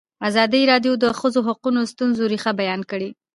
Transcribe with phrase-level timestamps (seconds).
[0.27, 3.09] ازادي راډیو د د ښځو حقونه د ستونزو رېښه بیان کړې.